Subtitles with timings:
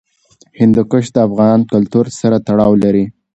[0.59, 3.05] هندوکش د افغان کلتور سره تړاو لري.